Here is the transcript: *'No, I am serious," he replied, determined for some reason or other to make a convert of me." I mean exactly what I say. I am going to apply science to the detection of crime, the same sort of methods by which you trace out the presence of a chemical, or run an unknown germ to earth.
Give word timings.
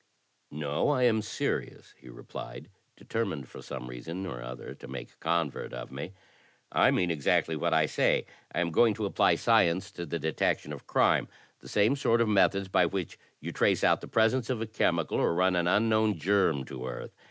*'No, 0.49 0.89
I 0.89 1.03
am 1.03 1.21
serious," 1.21 1.93
he 1.95 2.09
replied, 2.09 2.71
determined 2.97 3.47
for 3.47 3.61
some 3.61 3.85
reason 3.87 4.25
or 4.25 4.41
other 4.41 4.73
to 4.73 4.87
make 4.87 5.11
a 5.11 5.17
convert 5.17 5.73
of 5.73 5.91
me." 5.91 6.13
I 6.71 6.89
mean 6.89 7.11
exactly 7.11 7.55
what 7.55 7.71
I 7.71 7.85
say. 7.85 8.25
I 8.51 8.61
am 8.61 8.71
going 8.71 8.95
to 8.95 9.05
apply 9.05 9.35
science 9.35 9.91
to 9.91 10.07
the 10.07 10.17
detection 10.17 10.73
of 10.73 10.87
crime, 10.87 11.27
the 11.59 11.69
same 11.69 11.95
sort 11.95 12.19
of 12.19 12.27
methods 12.29 12.67
by 12.67 12.87
which 12.87 13.19
you 13.41 13.51
trace 13.51 13.83
out 13.83 14.01
the 14.01 14.07
presence 14.07 14.49
of 14.49 14.59
a 14.59 14.65
chemical, 14.65 15.19
or 15.19 15.35
run 15.35 15.55
an 15.55 15.67
unknown 15.67 16.17
germ 16.17 16.65
to 16.65 16.87
earth. 16.87 17.11